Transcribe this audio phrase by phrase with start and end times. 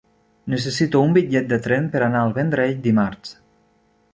[0.53, 3.37] Necessito un bitllet de tren per anar al Vendrell dimarts.